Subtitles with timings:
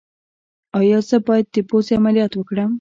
[0.79, 2.69] ایا زه باید د پوزې عملیات وکړم؟